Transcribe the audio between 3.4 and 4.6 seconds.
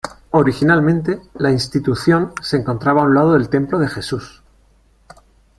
Templo de Jesús.